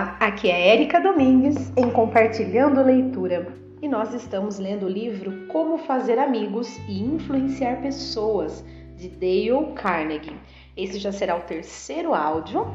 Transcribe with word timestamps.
Olá, 0.00 0.16
aqui 0.18 0.50
é 0.50 0.68
Érica 0.68 0.98
Domingues 0.98 1.70
em 1.76 1.90
Compartilhando 1.90 2.82
Leitura 2.82 3.48
e 3.82 3.86
nós 3.86 4.14
estamos 4.14 4.58
lendo 4.58 4.86
o 4.86 4.88
livro 4.88 5.46
Como 5.48 5.76
Fazer 5.76 6.18
Amigos 6.18 6.78
e 6.88 7.02
Influenciar 7.02 7.82
Pessoas 7.82 8.64
de 8.96 9.10
Dale 9.10 9.74
Carnegie. 9.74 10.32
Esse 10.74 10.98
já 10.98 11.12
será 11.12 11.36
o 11.36 11.42
terceiro 11.42 12.14
áudio 12.14 12.66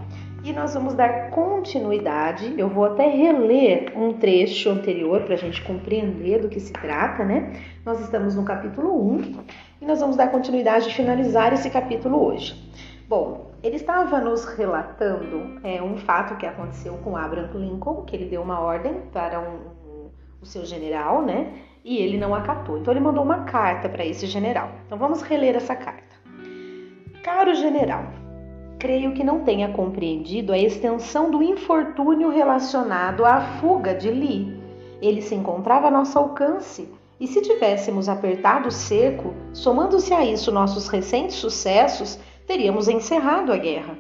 e 0.44 0.54
nós 0.54 0.76
vamos 0.76 0.94
dar 0.94 1.32
continuidade. 1.32 2.54
Eu 2.60 2.70
vou 2.70 2.86
até 2.86 3.08
reler 3.08 3.92
um 3.98 4.14
trecho 4.14 4.70
anterior 4.70 5.24
para 5.24 5.34
a 5.34 5.38
gente 5.40 5.64
compreender 5.64 6.44
do 6.44 6.48
que 6.48 6.60
se 6.60 6.74
trata, 6.74 7.26
né? 7.26 7.60
Nós 7.84 8.00
estamos 8.02 8.36
no 8.36 8.46
capítulo 8.46 9.16
1 9.16 9.46
e 9.82 9.86
nós 9.86 10.00
vamos 10.00 10.16
dar 10.16 10.28
continuidade 10.28 10.90
e 10.90 10.94
finalizar 10.94 11.52
esse 11.54 11.72
capítulo 11.72 12.24
hoje. 12.24 12.54
Bom, 13.10 13.52
ele 13.66 13.78
estava 13.78 14.22
nos 14.22 14.46
relatando 14.46 15.60
é, 15.64 15.82
um 15.82 15.98
fato 15.98 16.38
que 16.38 16.46
aconteceu 16.46 17.00
com 17.04 17.18
Abraham 17.18 17.50
Lincoln, 17.56 18.04
que 18.04 18.16
ele 18.16 18.26
deu 18.26 18.44
uma 18.44 18.60
ordem 18.60 19.02
para 19.12 19.40
um, 19.40 20.12
o 20.40 20.46
seu 20.46 20.64
general, 20.64 21.24
né? 21.24 21.52
E 21.84 21.98
ele 21.98 22.16
não 22.20 22.36
acatou. 22.36 22.78
Então 22.78 22.94
ele 22.94 23.00
mandou 23.00 23.24
uma 23.24 23.46
carta 23.46 23.90
para 23.90 24.06
esse 24.06 24.28
general. 24.28 24.70
Então 24.86 25.00
vamos 25.00 25.24
reler 25.24 25.56
essa 25.56 25.76
carta. 25.76 26.04
Caro 27.24 27.56
general, 27.56 28.04
creio 28.78 29.14
que 29.14 29.24
não 29.24 29.40
tenha 29.40 29.70
compreendido 29.70 30.54
a 30.54 30.60
extensão 30.60 31.32
do 31.32 31.42
infortúnio 31.42 32.30
relacionado 32.30 33.26
à 33.26 33.42
fuga 33.60 33.96
de 33.96 34.12
Lee. 34.12 34.62
Ele 35.02 35.24
se 35.24 35.34
encontrava 35.34 35.88
a 35.88 35.92
nosso 35.92 36.20
alcance. 36.20 36.88
E 37.20 37.26
se 37.26 37.42
tivéssemos 37.42 38.10
apertado 38.10 38.68
o 38.68 38.72
cerco, 38.72 39.34
somando-se 39.54 40.14
a 40.14 40.24
isso 40.24 40.52
nossos 40.52 40.88
recentes 40.88 41.38
sucessos, 41.38 42.20
teríamos 42.46 42.88
encerrado 42.88 43.52
a 43.52 43.58
guerra. 43.58 43.98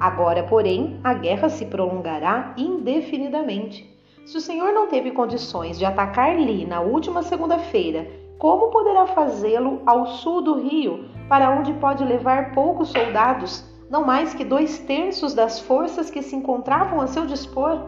Agora, 0.00 0.42
porém, 0.42 0.98
a 1.04 1.14
guerra 1.14 1.48
se 1.48 1.66
prolongará 1.66 2.54
indefinidamente. 2.56 3.88
Se 4.24 4.36
o 4.36 4.40
Senhor 4.40 4.72
não 4.72 4.88
teve 4.88 5.10
condições 5.10 5.78
de 5.78 5.84
atacar 5.84 6.38
Li 6.38 6.64
na 6.64 6.80
última 6.80 7.22
segunda-feira, 7.22 8.06
como 8.38 8.70
poderá 8.70 9.06
fazê-lo 9.06 9.82
ao 9.86 10.06
sul 10.06 10.42
do 10.42 10.60
rio, 10.60 11.04
para 11.28 11.50
onde 11.50 11.72
pode 11.74 12.04
levar 12.04 12.52
poucos 12.52 12.88
soldados, 12.88 13.64
não 13.88 14.04
mais 14.04 14.34
que 14.34 14.44
dois 14.44 14.78
terços 14.80 15.34
das 15.34 15.60
forças 15.60 16.10
que 16.10 16.22
se 16.22 16.34
encontravam 16.34 17.00
a 17.00 17.06
seu 17.06 17.26
dispor? 17.26 17.78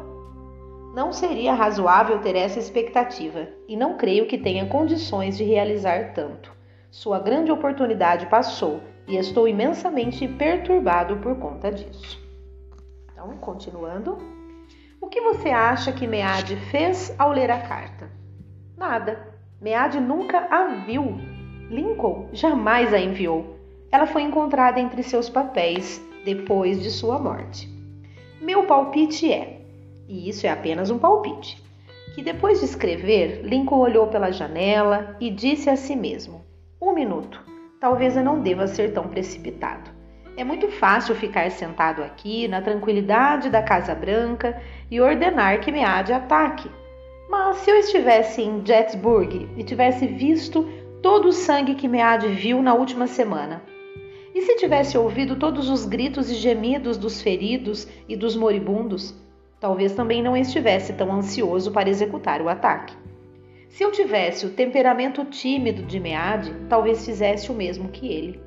Não 0.95 1.13
seria 1.13 1.55
razoável 1.55 2.21
ter 2.21 2.37
essa 2.37 2.59
expectativa, 2.59 3.49
e 3.67 3.77
não 3.77 3.97
creio 3.97 4.27
que 4.27 4.39
tenha 4.39 4.67
condições 4.67 5.37
de 5.37 5.43
realizar 5.43 6.13
tanto. 6.15 6.53
Sua 6.91 7.19
grande 7.19 7.51
oportunidade 7.51 8.27
passou 8.27 8.81
e 9.07 9.17
estou 9.17 9.47
imensamente 9.47 10.27
perturbado 10.27 11.17
por 11.17 11.37
conta 11.39 11.71
disso. 11.71 12.19
Então, 13.13 13.37
continuando. 13.39 14.19
O 15.01 15.09
que 15.09 15.21
você 15.21 15.51
acha 15.51 15.93
que 15.93 16.07
Meade 16.07 16.57
fez 16.71 17.15
ao 17.19 17.31
ler 17.31 17.51
a 17.51 17.61
carta? 17.61 18.11
Nada. 18.77 19.35
Meade 19.61 20.01
nunca 20.01 20.47
a 20.51 20.85
viu. 20.87 21.19
Lincoln 21.71 22.29
jamais 22.33 22.93
a 22.93 22.99
enviou. 22.99 23.59
Ela 23.93 24.07
foi 24.07 24.23
encontrada 24.23 24.81
entre 24.81 25.03
seus 25.03 25.29
papéis 25.29 26.03
depois 26.25 26.83
de 26.83 26.91
sua 26.91 27.19
morte. 27.19 27.69
Meu 28.41 28.65
palpite 28.65 29.31
é, 29.31 29.61
e 30.09 30.29
isso 30.29 30.47
é 30.47 30.51
apenas 30.51 30.91
um 30.91 30.99
palpite, 30.99 31.63
que 32.15 32.23
depois 32.23 32.61
de 32.61 32.67
escrever, 32.67 33.43
Lincoln 33.43 33.79
olhou 33.79 34.07
pela 34.09 34.31
janela 34.31 35.17
e 35.21 35.31
disse 35.31 35.71
a 35.71 35.77
si 35.77 35.95
mesmo: 35.95 36.45
Um 36.81 36.93
minuto 36.93 37.54
talvez 37.85 38.17
eu 38.17 38.25
não 38.25 38.41
deva 38.41 38.67
ser 38.67 38.95
tão 38.95 39.09
precipitado. 39.09 39.91
É 40.39 40.43
muito 40.43 40.69
fácil 40.69 41.15
ficar 41.15 41.51
sentado 41.51 42.03
aqui 42.03 42.49
na 42.49 42.63
tranquilidade 42.63 43.51
da 43.51 43.63
Casa 43.63 43.95
Branca 43.95 44.59
e 44.91 45.03
ordenar 45.03 45.61
que 45.61 45.71
me 45.71 45.81
de 46.03 46.15
ataque. 46.15 46.71
Mas 47.29 47.59
se 47.59 47.71
eu 47.71 47.77
estivesse 47.77 48.41
em 48.41 48.65
Gettysburg 48.65 49.51
e 49.55 49.63
tivesse 49.63 50.07
visto 50.07 50.67
todo 51.03 51.29
o 51.29 51.33
sangue 51.33 51.75
que 51.75 51.87
Meade 51.87 52.29
viu 52.29 52.63
na 52.63 52.73
última 52.73 53.07
semana, 53.07 53.61
e 54.35 54.41
se 54.41 54.57
tivesse 54.57 54.97
ouvido 54.97 55.37
todos 55.37 55.69
os 55.69 55.85
gritos 55.85 56.31
e 56.31 56.37
gemidos 56.37 56.97
dos 56.97 57.21
feridos 57.21 57.87
e 58.09 58.17
dos 58.17 58.35
moribundos, 58.35 59.15
talvez 59.61 59.93
também 59.93 60.23
não 60.23 60.35
estivesse 60.35 60.95
tão 60.95 61.13
ansioso 61.13 61.71
para 61.71 61.91
executar 61.91 62.41
o 62.41 62.49
ataque. 62.49 63.04
Se 63.75 63.83
eu 63.83 63.91
tivesse 63.91 64.47
o 64.47 64.51
temperamento 64.51 65.25
tímido 65.25 65.83
de 65.83 65.99
Meade, 65.99 66.55
talvez 66.69 67.05
fizesse 67.05 67.51
o 67.51 67.55
mesmo 67.55 67.89
que 67.89 68.07
ele. 68.07 68.41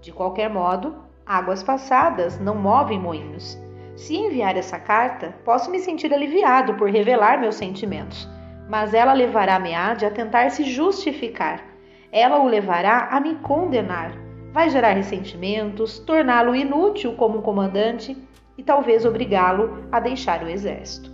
De 0.00 0.12
qualquer 0.12 0.48
modo, 0.48 0.94
águas 1.26 1.64
passadas 1.64 2.38
não 2.38 2.54
movem 2.54 2.96
moinhos. 2.96 3.60
Se 3.96 4.14
enviar 4.14 4.56
essa 4.56 4.78
carta, 4.78 5.34
posso 5.44 5.68
me 5.68 5.80
sentir 5.80 6.14
aliviado 6.14 6.74
por 6.74 6.88
revelar 6.88 7.40
meus 7.40 7.56
sentimentos, 7.56 8.28
mas 8.68 8.94
ela 8.94 9.12
levará 9.12 9.58
Meade 9.58 10.06
a 10.06 10.12
tentar 10.12 10.48
se 10.50 10.62
justificar. 10.62 11.64
Ela 12.12 12.38
o 12.38 12.46
levará 12.46 13.08
a 13.10 13.18
me 13.18 13.34
condenar. 13.40 14.12
Vai 14.52 14.70
gerar 14.70 14.92
ressentimentos, 14.92 15.98
torná-lo 15.98 16.54
inútil 16.54 17.16
como 17.16 17.42
comandante 17.42 18.16
e 18.56 18.62
talvez 18.62 19.04
obrigá-lo 19.04 19.88
a 19.90 19.98
deixar 19.98 20.44
o 20.44 20.48
exército. 20.48 21.11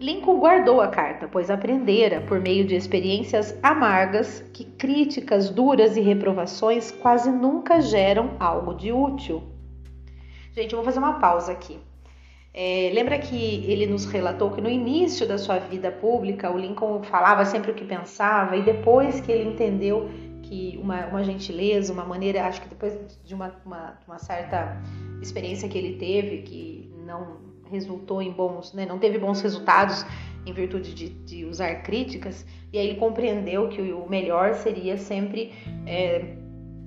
Lincoln 0.00 0.38
guardou 0.38 0.80
a 0.80 0.86
carta, 0.86 1.26
pois 1.26 1.50
aprendera, 1.50 2.20
por 2.20 2.40
meio 2.40 2.64
de 2.64 2.76
experiências 2.76 3.58
amargas, 3.62 4.44
que 4.52 4.64
críticas 4.64 5.50
duras 5.50 5.96
e 5.96 6.00
reprovações 6.00 6.92
quase 6.92 7.30
nunca 7.32 7.80
geram 7.80 8.36
algo 8.38 8.74
de 8.74 8.92
útil. 8.92 9.42
Gente, 10.52 10.72
eu 10.72 10.76
vou 10.76 10.84
fazer 10.84 11.00
uma 11.00 11.18
pausa 11.18 11.50
aqui. 11.50 11.80
É, 12.54 12.92
lembra 12.94 13.18
que 13.18 13.64
ele 13.66 13.86
nos 13.86 14.04
relatou 14.04 14.52
que 14.52 14.60
no 14.60 14.70
início 14.70 15.26
da 15.26 15.36
sua 15.36 15.58
vida 15.58 15.90
pública, 15.90 16.48
o 16.48 16.56
Lincoln 16.56 17.02
falava 17.02 17.44
sempre 17.44 17.72
o 17.72 17.74
que 17.74 17.84
pensava, 17.84 18.56
e 18.56 18.62
depois 18.62 19.20
que 19.20 19.32
ele 19.32 19.50
entendeu 19.50 20.08
que 20.42 20.78
uma, 20.80 21.06
uma 21.06 21.24
gentileza, 21.24 21.92
uma 21.92 22.04
maneira, 22.04 22.46
acho 22.46 22.62
que 22.62 22.68
depois 22.68 22.96
de 23.24 23.34
uma, 23.34 23.52
uma, 23.66 23.98
uma 24.06 24.18
certa 24.18 24.80
experiência 25.20 25.68
que 25.68 25.76
ele 25.76 25.96
teve, 25.98 26.42
que 26.42 26.92
não 27.04 27.47
resultou 27.70 28.20
em 28.22 28.30
bons, 28.30 28.72
né, 28.72 28.86
não 28.86 28.98
teve 28.98 29.18
bons 29.18 29.40
resultados 29.40 30.04
em 30.46 30.52
virtude 30.52 30.94
de, 30.94 31.08
de, 31.08 31.44
usar 31.44 31.82
críticas, 31.82 32.46
e 32.72 32.78
aí 32.78 32.88
ele 32.88 32.98
compreendeu 32.98 33.68
que 33.68 33.80
o 33.80 34.08
melhor 34.08 34.54
seria 34.54 34.96
sempre 34.96 35.52
é, 35.86 36.36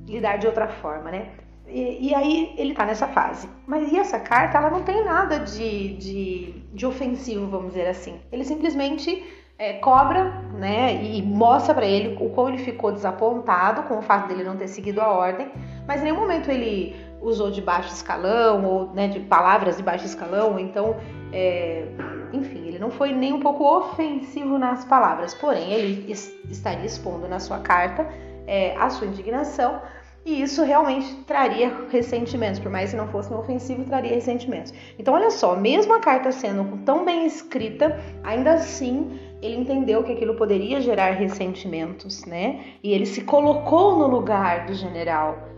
lidar 0.07 0.37
de 0.37 0.47
outra 0.47 0.67
forma, 0.67 1.11
né? 1.11 1.31
E, 1.67 2.09
e, 2.09 2.15
aí 2.15 2.53
ele 2.57 2.73
tá 2.73 2.85
nessa 2.85 3.07
fase. 3.07 3.47
Mas 3.65 3.91
e 3.91 3.97
essa 3.97 4.19
carta, 4.19 4.57
ela 4.57 4.69
não 4.69 4.83
tem 4.83 5.05
nada 5.05 5.39
de, 5.39 5.95
de, 5.95 6.51
de 6.73 6.85
ofensivo, 6.85 7.47
vamos 7.47 7.69
dizer 7.69 7.87
assim. 7.87 8.19
Ele 8.29 8.43
simplesmente 8.43 9.23
é, 9.57 9.73
cobra, 9.73 10.41
né, 10.57 11.01
e 11.03 11.21
mostra 11.21 11.73
para 11.73 11.85
ele 11.85 12.17
o 12.19 12.29
quão 12.31 12.49
ele 12.49 12.57
ficou 12.57 12.91
desapontado 12.91 13.83
com 13.83 13.99
o 13.99 14.01
fato 14.01 14.27
dele 14.27 14.43
não 14.43 14.57
ter 14.57 14.67
seguido 14.67 14.99
a 14.99 15.09
ordem, 15.09 15.49
mas 15.87 16.01
em 16.01 16.05
nenhum 16.05 16.19
momento 16.19 16.49
ele 16.49 16.95
usou 17.21 17.51
de 17.51 17.61
baixo 17.61 17.93
escalão 17.93 18.65
ou 18.65 18.93
né, 18.93 19.07
de 19.07 19.19
palavras 19.19 19.77
de 19.77 19.83
baixo 19.83 20.05
escalão, 20.05 20.59
então, 20.59 20.95
é, 21.31 21.85
enfim, 22.33 22.67
ele 22.67 22.79
não 22.79 22.89
foi 22.89 23.13
nem 23.13 23.33
um 23.33 23.39
pouco 23.39 23.63
ofensivo 23.63 24.57
nas 24.57 24.83
palavras, 24.85 25.33
porém 25.33 25.71
ele 25.71 26.11
estaria 26.49 26.85
expondo 26.85 27.27
na 27.27 27.39
sua 27.39 27.59
carta 27.59 28.07
é, 28.47 28.75
a 28.75 28.89
sua 28.89 29.07
indignação 29.07 29.81
e 30.23 30.41
isso 30.41 30.63
realmente 30.63 31.15
traria 31.25 31.73
ressentimentos, 31.89 32.59
por 32.59 32.71
mais 32.71 32.91
que 32.91 32.95
não 32.95 33.07
fosse 33.07 33.33
ofensivo, 33.33 33.83
traria 33.85 34.13
ressentimentos. 34.13 34.71
Então, 34.99 35.15
olha 35.15 35.31
só, 35.31 35.55
mesmo 35.55 35.93
a 35.95 35.99
carta 35.99 36.31
sendo 36.31 36.77
tão 36.85 37.03
bem 37.03 37.25
escrita, 37.25 37.99
ainda 38.23 38.53
assim 38.53 39.19
ele 39.41 39.57
entendeu 39.57 40.03
que 40.03 40.11
aquilo 40.11 40.35
poderia 40.35 40.79
gerar 40.79 41.11
ressentimentos, 41.11 42.23
né? 42.25 42.63
E 42.83 42.93
ele 42.93 43.07
se 43.07 43.21
colocou 43.21 43.97
no 43.97 44.05
lugar 44.05 44.67
do 44.67 44.75
general 44.75 45.49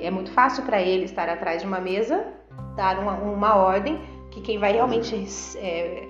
é 0.00 0.10
muito 0.10 0.30
fácil 0.30 0.64
para 0.64 0.80
ele 0.80 1.04
estar 1.04 1.28
atrás 1.28 1.60
de 1.62 1.66
uma 1.66 1.80
mesa, 1.80 2.24
dar 2.76 2.98
uma, 2.98 3.14
uma 3.14 3.56
ordem, 3.56 4.00
que 4.30 4.40
quem 4.40 4.58
vai 4.58 4.72
realmente 4.72 5.14
é, 5.56 6.06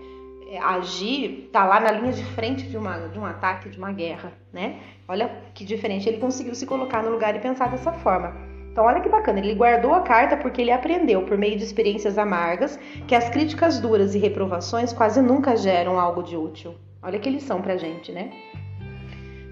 é, 0.51 0.59
agir 0.59 1.47
está 1.47 1.65
lá 1.65 1.81
na 1.81 1.91
linha 1.93 2.13
de 2.13 2.25
frente 2.25 2.67
de, 2.67 2.77
uma, 2.77 3.09
de 3.09 3.19
um 3.19 3.25
ataque, 3.25 3.69
de 3.69 3.79
uma 3.79 3.93
guerra, 3.93 4.33
né? 4.53 4.81
Olha 5.09 5.31
que 5.55 5.65
diferente, 5.65 6.09
ele 6.09 6.19
conseguiu 6.19 6.55
se 6.55 6.67
colocar 6.67 7.03
no 7.03 7.11
lugar 7.11 7.35
e 7.37 7.39
pensar 7.39 7.71
dessa 7.71 7.93
forma. 7.93 8.35
Então, 8.71 8.85
olha 8.85 9.01
que 9.01 9.09
bacana, 9.09 9.39
ele 9.39 9.55
guardou 9.55 9.95
a 9.95 10.03
carta 10.03 10.37
porque 10.37 10.61
ele 10.61 10.71
aprendeu, 10.71 11.23
por 11.23 11.39
meio 11.39 11.57
de 11.57 11.65
experiências 11.65 12.19
amargas, 12.19 12.79
que 13.09 13.15
as 13.15 13.31
críticas 13.31 13.81
duras 13.81 14.15
e 14.15 14.19
reprovações 14.19 14.93
quase 14.93 15.23
nunca 15.23 15.57
geram 15.57 15.99
algo 15.99 16.23
de 16.23 16.37
útil. 16.37 16.75
Olha 17.03 17.19
que 17.19 17.31
lição 17.31 17.63
pra 17.63 17.77
gente, 17.77 18.13
né? 18.13 18.31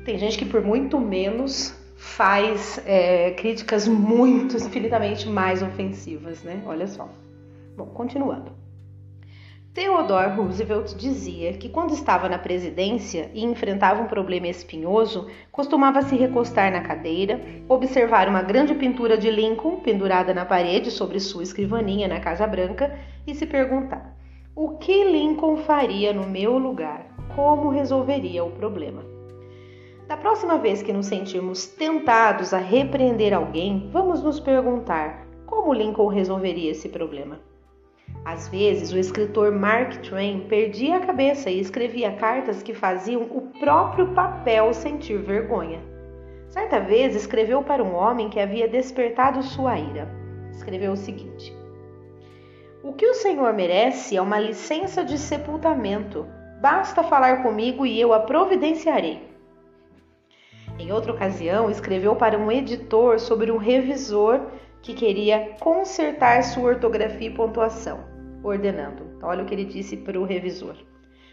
Tem 0.05 0.19
gente 0.19 0.37
que 0.37 0.45
por 0.45 0.61
muito 0.61 1.01
menos 1.01 1.75
faz 2.05 2.81
é, 2.87 3.33
críticas 3.33 3.89
muito, 3.89 4.57
infinitamente 4.57 5.29
mais 5.29 5.63
ofensivas, 5.63 6.43
né? 6.45 6.63
Olha 6.67 6.87
só. 6.87 7.09
Bom, 7.77 7.87
continuando. 7.87 8.53
Theodore 9.73 10.37
Roosevelt 10.37 10.95
dizia 10.95 11.55
que 11.55 11.69
quando 11.69 11.93
estava 11.93 12.29
na 12.29 12.39
presidência 12.39 13.31
e 13.35 13.43
enfrentava 13.43 14.03
um 14.03 14.07
problema 14.07 14.47
espinhoso, 14.47 15.29
costumava 15.51 16.03
se 16.03 16.15
recostar 16.15 16.71
na 16.71 16.83
cadeira, 16.83 17.41
observar 17.69 18.29
uma 18.29 18.43
grande 18.43 18.75
pintura 18.75 19.19
de 19.19 19.31
Lincoln 19.31 19.81
pendurada 19.81 20.33
na 20.33 20.45
parede 20.45 20.93
sobre 20.93 21.19
sua 21.19 21.43
escrivaninha 21.43 22.07
na 22.07 22.21
Casa 22.21 22.47
Branca 22.47 22.97
e 23.27 23.35
se 23.35 23.47
perguntar: 23.47 24.15
O 24.55 24.77
que 24.77 25.05
Lincoln 25.05 25.57
faria 25.57 26.13
no 26.13 26.29
meu 26.29 26.59
lugar? 26.59 27.07
Como 27.35 27.71
resolveria 27.71 28.45
o 28.45 28.53
problema? 28.53 29.14
Da 30.07 30.19
próxima 30.19 30.59
vez 30.59 30.83
que 30.83 30.93
nos 30.93 31.07
sentirmos 31.07 31.67
tentados 31.67 32.53
a 32.53 32.59
repreender 32.59 33.33
alguém, 33.33 33.89
vamos 33.91 34.23
nos 34.23 34.39
perguntar 34.39 35.27
como 35.47 35.73
Lincoln 35.73 36.09
resolveria 36.09 36.73
esse 36.73 36.91
problema. 36.91 37.41
Às 38.23 38.49
vezes, 38.49 38.93
o 38.93 38.99
escritor 38.99 39.51
Mark 39.51 39.97
Twain 40.03 40.47
perdia 40.47 40.97
a 40.97 41.01
cabeça 41.01 41.51
e 41.51 41.59
escrevia 41.59 42.13
cartas 42.17 42.63
que 42.63 42.75
faziam 42.75 43.23
o 43.23 43.51
próprio 43.59 44.09
papel 44.09 44.75
sentir 44.75 45.19
vergonha. 45.23 45.81
Certa 46.51 46.81
vez, 46.81 47.17
escreveu 47.17 47.63
para 47.63 47.83
um 47.83 47.95
homem 47.95 48.29
que 48.29 48.39
havia 48.39 48.69
despertado 48.69 49.43
sua 49.43 49.79
ira. 49.79 50.09
Escreveu 50.53 50.93
o 50.93 50.97
seguinte: 50.97 51.51
O 52.83 52.93
que 52.93 53.07
o 53.07 53.15
Senhor 53.15 53.55
merece 53.55 54.19
é 54.19 54.21
uma 54.21 54.39
licença 54.39 55.03
de 55.03 55.17
sepultamento. 55.19 56.27
Basta 56.61 57.03
falar 57.03 57.43
comigo 57.43 57.87
e 57.87 57.99
eu 57.99 58.13
a 58.13 58.21
providenciarei. 58.21 59.34
Em 60.85 60.93
outra 60.93 61.13
ocasião, 61.13 61.71
escreveu 61.71 62.15
para 62.15 62.39
um 62.39 62.53
editor 62.53 63.19
sobre 63.19 63.51
um 63.51 63.57
revisor 63.57 64.39
que 64.83 64.93
queria 64.93 65.57
consertar 65.59 66.45
sua 66.45 66.73
ortografia 66.73 67.29
e 67.29 67.35
pontuação, 67.35 68.05
ordenando. 68.43 69.19
Olha 69.23 69.43
o 69.43 69.47
que 69.47 69.55
ele 69.55 69.65
disse 69.65 69.97
para 69.97 70.21
o 70.21 70.27
revisor. 70.27 70.77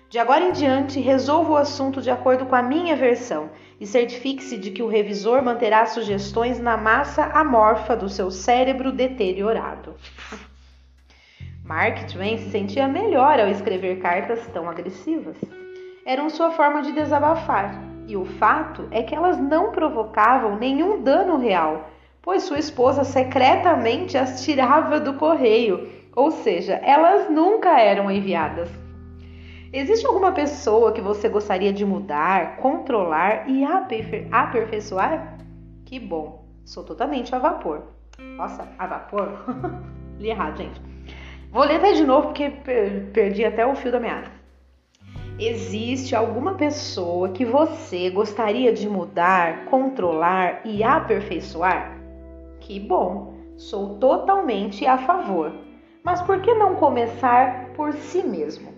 De 0.09 0.18
agora 0.18 0.45
em 0.45 0.53
diante, 0.53 1.01
resolva 1.01 1.51
o 1.51 1.57
assunto 1.57 2.01
de 2.01 2.09
acordo 2.09 2.45
com 2.45 2.56
a 2.56 2.63
minha 2.63 2.95
versão 2.95 3.50
e 3.77 3.86
certifique-se 3.86 4.57
de 4.57 4.71
que 4.71 4.81
o 4.81 4.88
revisor 4.88 5.44
manterá 5.44 5.86
sugestões 5.86 6.57
na 6.57 6.77
massa 6.77 7.25
amorfa 7.25 7.94
do 7.94 8.07
seu 8.07 8.31
cérebro 8.31 8.89
deteriorado. 8.89 9.95
Mark 11.62 12.09
Twain 12.09 12.38
se 12.38 12.51
sentia 12.51 12.88
melhor 12.88 13.38
ao 13.38 13.50
escrever 13.50 14.00
cartas 14.00 14.47
tão 14.54 14.69
agressivas. 14.69 15.36
Eram 16.06 16.30
sua 16.30 16.51
forma 16.51 16.81
de 16.81 16.94
desabafar, 16.94 17.91
e 18.12 18.18
o 18.18 18.25
fato 18.25 18.90
é 18.92 19.02
que 19.02 19.16
elas 19.16 19.38
não 19.38 19.72
provocavam 19.72 20.58
nenhum 20.58 21.02
dano 21.02 21.38
real, 21.38 21.90
pois 22.22 22.44
sua 22.44 22.60
esposa 22.60 23.06
secretamente 23.06 24.18
as 24.18 24.44
tirava 24.44 25.00
do 25.00 25.13
correio, 25.13 25.90
ou 26.13 26.30
seja, 26.30 26.74
elas 26.84 27.30
nunca 27.30 27.80
eram 27.80 28.12
enviadas. 28.12 28.69
Existe 29.72 30.06
alguma 30.06 30.34
pessoa 30.34 30.92
que 30.92 31.00
você 31.00 31.30
gostaria 31.30 31.72
de 31.72 31.86
mudar, 31.86 32.58
controlar 32.58 33.50
e 33.50 33.63
aperfei 33.63 34.28
aperfeiçoar? 34.30 35.38
Que 35.86 35.98
bom, 35.98 36.46
sou 36.66 36.84
totalmente 36.84 37.34
a 37.34 37.40
vapor. 37.40 37.84
Nossa, 38.19 38.68
a 38.78 38.88
vapor? 38.88 39.46
Li 40.19 40.31
errado, 40.31 40.57
gente. 40.57 40.81
Vou 41.50 41.64
ler 41.64 41.78
até 41.78 41.94
de 41.94 42.04
novo 42.04 42.28
porque 42.28 42.50
perdi 43.14 43.46
até 43.46 43.66
o 43.66 43.74
fio 43.74 43.90
da 43.90 44.02
meada. 44.02 44.41
Existe 45.44 46.16
alguma 46.16 46.54
pessoa 46.54 47.30
que 47.30 47.44
você 47.44 48.12
gostaria 48.12 48.72
de 48.72 48.88
mudar, 48.88 49.66
controlar 49.66 50.62
e 50.64 50.84
aperfeiçoar? 50.84 52.00
Que 52.60 52.80
bom, 52.80 53.34
sou 53.58 53.98
totalmente 53.98 54.86
a 54.86 55.00
favor. 55.00 55.52
Mas 56.04 56.22
por 56.22 56.44
que 56.44 56.54
não 56.54 56.76
começar 56.76 57.74
por 57.74 57.92
si 57.94 58.22
mesmo? 58.22 58.72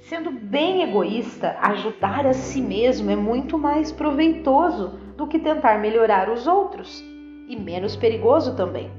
Sendo 0.00 0.32
bem 0.32 0.82
egoísta, 0.82 1.56
ajudar 1.60 2.26
a 2.26 2.32
si 2.32 2.60
mesmo 2.60 3.12
é 3.12 3.16
muito 3.16 3.56
mais 3.56 3.92
proveitoso 3.92 4.98
do 5.16 5.28
que 5.28 5.38
tentar 5.38 5.78
melhorar 5.78 6.28
os 6.28 6.48
outros 6.48 7.04
e 7.48 7.54
menos 7.54 7.94
perigoso 7.94 8.56
também. 8.56 8.90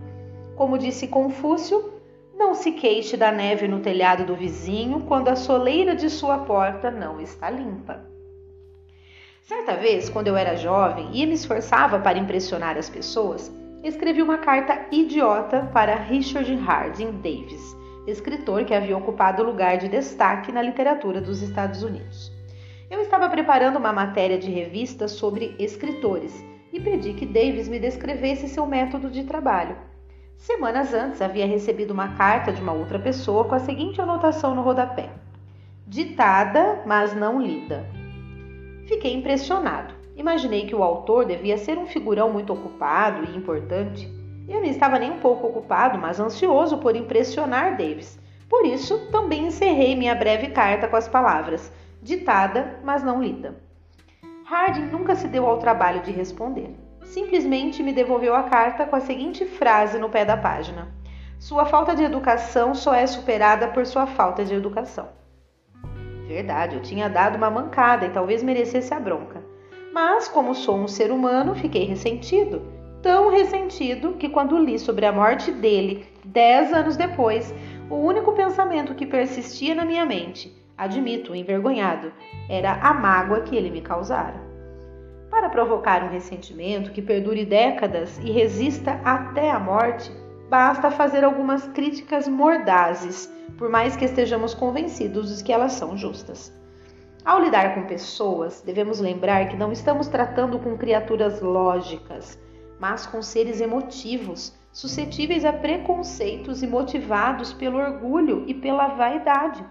Como 0.55 0.77
disse 0.77 1.09
Confúcio, 1.09 1.98
não 2.39 2.55
se 2.55 2.71
queixe 2.71 3.17
da 3.17 3.33
neve 3.33 3.67
no 3.67 3.81
telhado 3.81 4.23
do 4.23 4.33
vizinho 4.33 5.01
quando 5.01 5.27
a 5.27 5.35
soleira 5.35 5.93
de 5.93 6.09
sua 6.09 6.37
porta 6.37 6.89
não 6.89 7.19
está 7.19 7.49
limpa. 7.49 7.99
Certa 9.41 9.75
vez, 9.75 10.09
quando 10.09 10.27
eu 10.27 10.37
era 10.37 10.55
jovem 10.55 11.09
e 11.11 11.25
me 11.25 11.33
esforçava 11.33 11.99
para 11.99 12.17
impressionar 12.17 12.77
as 12.77 12.89
pessoas, 12.89 13.51
escrevi 13.83 14.21
uma 14.21 14.37
carta 14.37 14.87
idiota 14.89 15.69
para 15.73 15.95
Richard 15.95 16.55
Harding 16.55 17.11
Davis, 17.21 17.75
escritor 18.07 18.63
que 18.63 18.73
havia 18.73 18.97
ocupado 18.97 19.43
lugar 19.43 19.77
de 19.77 19.89
destaque 19.89 20.49
na 20.49 20.61
literatura 20.61 21.19
dos 21.19 21.41
Estados 21.41 21.83
Unidos. 21.83 22.31
Eu 22.89 23.01
estava 23.01 23.27
preparando 23.27 23.77
uma 23.77 23.91
matéria 23.91 24.39
de 24.39 24.49
revista 24.49 25.09
sobre 25.09 25.55
escritores 25.59 26.41
e 26.71 26.79
pedi 26.79 27.13
que 27.13 27.25
Davis 27.25 27.67
me 27.67 27.79
descrevesse 27.79 28.47
seu 28.47 28.65
método 28.65 29.09
de 29.11 29.25
trabalho. 29.25 29.88
Semanas 30.39 30.93
antes 30.93 31.21
havia 31.21 31.45
recebido 31.45 31.91
uma 31.91 32.15
carta 32.15 32.53
de 32.53 32.61
uma 32.61 32.71
outra 32.71 32.97
pessoa 32.97 33.43
com 33.43 33.55
a 33.55 33.59
seguinte 33.59 33.99
anotação 34.01 34.55
no 34.55 34.61
rodapé: 34.61 35.09
Ditada, 35.85 36.81
mas 36.85 37.13
não 37.13 37.41
lida. 37.41 37.85
Fiquei 38.87 39.13
impressionado. 39.13 39.93
Imaginei 40.15 40.65
que 40.65 40.73
o 40.73 40.81
autor 40.81 41.25
devia 41.25 41.57
ser 41.57 41.77
um 41.77 41.85
figurão 41.85 42.31
muito 42.31 42.53
ocupado 42.53 43.29
e 43.29 43.35
importante. 43.35 44.09
Eu 44.47 44.61
não 44.61 44.69
estava 44.69 44.97
nem 44.97 45.11
um 45.11 45.19
pouco 45.19 45.45
ocupado, 45.45 45.99
mas 45.99 46.21
ansioso 46.21 46.77
por 46.77 46.95
impressionar 46.95 47.71
Davis. 47.75 48.17
Por 48.49 48.65
isso, 48.65 49.11
também 49.11 49.47
encerrei 49.47 49.93
minha 49.93 50.15
breve 50.15 50.47
carta 50.51 50.87
com 50.87 50.95
as 50.95 51.07
palavras: 51.09 51.69
ditada, 52.01 52.79
mas 52.81 53.03
não 53.03 53.21
lida. 53.21 53.57
Harding 54.45 54.85
nunca 54.85 55.15
se 55.15 55.27
deu 55.27 55.45
ao 55.45 55.59
trabalho 55.59 56.01
de 56.01 56.11
responder. 56.11 56.73
Simplesmente 57.09 57.81
me 57.81 57.91
devolveu 57.91 58.35
a 58.35 58.43
carta 58.43 58.85
com 58.85 58.95
a 58.95 58.99
seguinte 58.99 59.43
frase 59.43 59.97
no 59.97 60.09
pé 60.09 60.23
da 60.23 60.37
página: 60.37 60.89
Sua 61.39 61.65
falta 61.65 61.95
de 61.95 62.03
educação 62.03 62.75
só 62.75 62.93
é 62.93 63.07
superada 63.07 63.67
por 63.69 63.83
sua 63.87 64.05
falta 64.05 64.45
de 64.45 64.53
educação. 64.53 65.09
Verdade, 66.27 66.75
eu 66.75 66.83
tinha 66.83 67.09
dado 67.09 67.35
uma 67.35 67.49
mancada 67.49 68.05
e 68.05 68.11
talvez 68.11 68.43
merecesse 68.43 68.93
a 68.93 68.99
bronca. 68.99 69.43
Mas, 69.91 70.27
como 70.27 70.53
sou 70.53 70.77
um 70.77 70.87
ser 70.87 71.11
humano, 71.11 71.55
fiquei 71.55 71.83
ressentido. 71.83 72.61
Tão 73.01 73.31
ressentido 73.31 74.13
que, 74.13 74.29
quando 74.29 74.59
li 74.59 74.77
sobre 74.77 75.07
a 75.07 75.11
morte 75.11 75.51
dele, 75.51 76.05
dez 76.23 76.71
anos 76.71 76.95
depois, 76.95 77.51
o 77.89 77.95
único 77.95 78.33
pensamento 78.33 78.93
que 78.93 79.07
persistia 79.07 79.73
na 79.73 79.83
minha 79.83 80.05
mente, 80.05 80.55
admito, 80.77 81.33
envergonhado, 81.33 82.13
era 82.47 82.73
a 82.73 82.93
mágoa 82.93 83.41
que 83.41 83.55
ele 83.55 83.71
me 83.71 83.81
causara. 83.81 84.48
Para 85.29 85.49
provocar 85.49 86.03
um 86.03 86.09
ressentimento 86.09 86.91
que 86.91 87.01
perdure 87.01 87.45
décadas 87.45 88.17
e 88.19 88.31
resista 88.31 88.99
até 89.05 89.51
a 89.51 89.59
morte, 89.59 90.11
basta 90.49 90.89
fazer 90.89 91.23
algumas 91.23 91.67
críticas 91.67 92.27
mordazes, 92.27 93.31
por 93.57 93.69
mais 93.69 93.95
que 93.95 94.05
estejamos 94.05 94.53
convencidos 94.53 95.37
de 95.37 95.43
que 95.43 95.53
elas 95.53 95.73
são 95.73 95.95
justas. 95.95 96.51
Ao 97.23 97.39
lidar 97.39 97.75
com 97.75 97.85
pessoas, 97.85 98.61
devemos 98.61 98.99
lembrar 98.99 99.49
que 99.49 99.57
não 99.57 99.71
estamos 99.71 100.07
tratando 100.07 100.57
com 100.57 100.77
criaturas 100.77 101.41
lógicas, 101.41 102.39
mas 102.79 103.05
com 103.05 103.21
seres 103.21 103.61
emotivos, 103.61 104.57
suscetíveis 104.71 105.45
a 105.45 105.53
preconceitos 105.53 106.63
e 106.63 106.67
motivados 106.67 107.53
pelo 107.53 107.77
orgulho 107.77 108.45
e 108.47 108.53
pela 108.53 108.87
vaidade. 108.87 109.63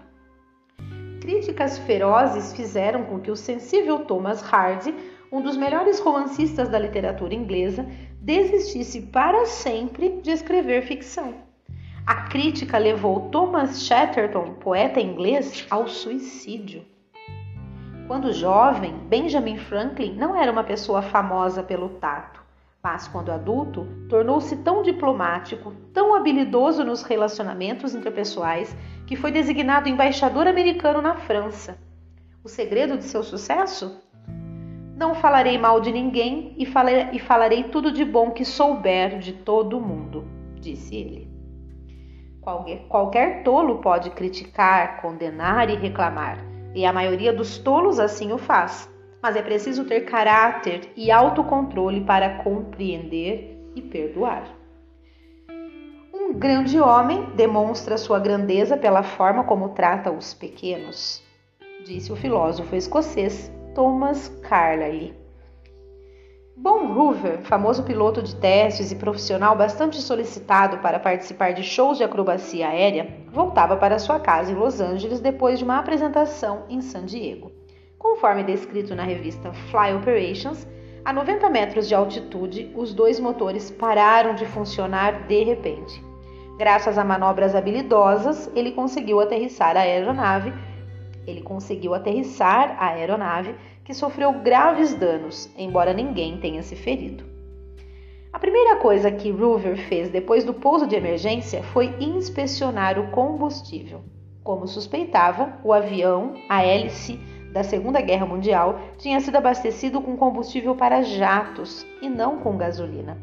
Críticas 1.19 1.77
ferozes 1.79 2.53
fizeram 2.53 3.03
com 3.03 3.19
que 3.19 3.31
o 3.31 3.35
sensível 3.35 4.05
Thomas 4.05 4.41
Hardy, 4.41 4.95
um 5.31 5.41
dos 5.41 5.55
melhores 5.55 5.99
romancistas 5.99 6.69
da 6.69 6.79
literatura 6.79 7.33
inglesa, 7.33 7.85
desistisse 8.19 9.01
para 9.01 9.45
sempre 9.45 10.19
de 10.21 10.31
escrever 10.31 10.83
ficção. 10.83 11.35
A 12.05 12.27
crítica 12.27 12.77
levou 12.77 13.29
Thomas 13.29 13.83
Chatterton, 13.83 14.55
poeta 14.55 14.99
inglês, 14.99 15.67
ao 15.69 15.87
suicídio. 15.87 16.83
Quando 18.07 18.33
jovem, 18.33 18.97
Benjamin 19.07 19.57
Franklin 19.57 20.15
não 20.15 20.35
era 20.35 20.51
uma 20.51 20.63
pessoa 20.63 21.03
famosa 21.03 21.61
pelo 21.61 21.89
tato, 21.89 22.41
mas 22.81 23.07
quando 23.07 23.31
adulto, 23.31 23.85
tornou-se 24.09 24.55
tão 24.57 24.81
diplomático, 24.81 25.71
tão 25.93 26.15
habilidoso 26.15 26.83
nos 26.83 27.03
relacionamentos 27.03 27.93
interpessoais, 27.93 28.75
que 29.05 29.15
foi 29.15 29.31
designado 29.31 29.87
embaixador 29.87 30.47
americano 30.47 31.03
na 31.03 31.15
França. 31.15 31.77
O 32.43 32.49
segredo 32.49 32.97
de 32.97 33.03
seu 33.03 33.21
sucesso? 33.21 34.01
Não 34.99 35.15
falarei 35.15 35.57
mal 35.57 35.79
de 35.79 35.93
ninguém 35.93 36.53
e 36.57 36.65
falarei, 36.65 37.07
e 37.13 37.19
falarei 37.19 37.63
tudo 37.63 37.89
de 37.89 38.03
bom 38.03 38.31
que 38.31 38.43
souber 38.43 39.17
de 39.17 39.31
todo 39.31 39.79
mundo, 39.79 40.27
disse 40.59 40.93
ele. 40.93 41.29
Qualquer, 42.41 42.79
qualquer 42.89 43.43
tolo 43.43 43.77
pode 43.77 44.09
criticar, 44.09 45.01
condenar 45.01 45.69
e 45.69 45.75
reclamar 45.77 46.45
e 46.75 46.85
a 46.85 46.91
maioria 46.91 47.31
dos 47.31 47.57
tolos 47.57 47.97
assim 47.97 48.33
o 48.33 48.37
faz. 48.37 48.93
Mas 49.23 49.37
é 49.37 49.41
preciso 49.41 49.85
ter 49.85 50.01
caráter 50.01 50.91
e 50.97 51.09
autocontrole 51.09 52.01
para 52.01 52.43
compreender 52.43 53.57
e 53.73 53.81
perdoar. 53.81 54.53
Um 56.13 56.33
grande 56.33 56.77
homem 56.77 57.23
demonstra 57.37 57.97
sua 57.97 58.19
grandeza 58.19 58.75
pela 58.75 59.01
forma 59.01 59.45
como 59.45 59.69
trata 59.69 60.11
os 60.11 60.33
pequenos, 60.33 61.23
disse 61.85 62.11
o 62.11 62.17
filósofo 62.17 62.75
escocês 62.75 63.49
Thomas 63.79 64.27
Carlyle. 64.41 65.13
Bon 66.53 66.87
Hoover, 66.87 67.39
famoso 67.43 67.81
piloto 67.83 68.21
de 68.21 68.35
testes 68.35 68.91
e 68.91 68.95
profissional 68.97 69.55
bastante 69.55 70.01
solicitado 70.01 70.79
para 70.79 70.99
participar 70.99 71.53
de 71.53 71.63
shows 71.63 71.97
de 71.97 72.03
acrobacia 72.03 72.67
aérea, 72.67 73.07
voltava 73.31 73.77
para 73.77 73.97
sua 73.97 74.19
casa 74.19 74.51
em 74.51 74.55
Los 74.55 74.81
Angeles 74.81 75.21
depois 75.21 75.59
de 75.59 75.63
uma 75.63 75.79
apresentação 75.79 76.65
em 76.67 76.81
San 76.81 77.05
Diego. 77.05 77.53
Conforme 77.97 78.43
descrito 78.43 78.93
na 78.93 79.03
revista 79.03 79.53
Fly 79.71 79.95
Operations, 79.95 80.67
a 81.05 81.13
90 81.13 81.49
metros 81.49 81.87
de 81.87 81.95
altitude, 81.95 82.73
os 82.75 82.93
dois 82.93 83.17
motores 83.17 83.71
pararam 83.71 84.35
de 84.35 84.45
funcionar 84.45 85.25
de 85.25 85.41
repente. 85.45 86.03
Graças 86.57 86.97
a 86.97 87.05
manobras 87.05 87.55
habilidosas, 87.55 88.51
ele 88.53 88.73
conseguiu 88.73 89.21
aterrissar 89.21 89.77
a 89.77 89.79
aeronave. 89.79 90.53
Ele 91.27 91.41
conseguiu 91.41 91.93
aterrissar 91.93 92.75
a 92.79 92.89
aeronave, 92.89 93.55
que 93.83 93.93
sofreu 93.93 94.33
graves 94.33 94.93
danos, 94.93 95.49
embora 95.57 95.93
ninguém 95.93 96.37
tenha 96.37 96.61
se 96.63 96.75
ferido. 96.75 97.23
A 98.31 98.37
primeira 98.37 98.75
coisa 98.75 99.11
que 99.11 99.31
Rover 99.31 99.75
fez 99.75 100.09
depois 100.09 100.43
do 100.43 100.53
pouso 100.53 100.85
de 100.85 100.95
emergência 100.95 101.63
foi 101.63 101.95
inspecionar 101.99 102.99
o 102.99 103.09
combustível. 103.09 104.01
Como 104.43 104.67
suspeitava, 104.67 105.59
o 105.63 105.73
avião, 105.73 106.35
a 106.47 106.63
hélice 106.63 107.19
da 107.51 107.63
Segunda 107.63 107.99
Guerra 107.99 108.27
Mundial, 108.27 108.79
tinha 108.97 109.19
sido 109.19 109.35
abastecido 109.35 109.99
com 109.99 110.15
combustível 110.15 110.75
para 110.75 111.01
jatos 111.01 111.85
e 112.01 112.07
não 112.07 112.37
com 112.37 112.55
gasolina. 112.55 113.17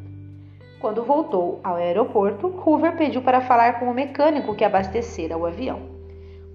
Quando 0.81 1.05
voltou 1.05 1.61
ao 1.63 1.77
aeroporto, 1.77 2.49
Hoover 2.49 2.97
pediu 2.97 3.23
para 3.23 3.41
falar 3.41 3.79
com 3.79 3.87
o 3.87 3.95
mecânico 3.95 4.55
que 4.55 4.65
abastecera 4.65 5.37
o 5.37 5.47
avião. 5.47 5.96